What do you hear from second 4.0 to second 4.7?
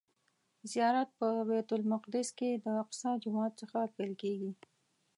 کیږي.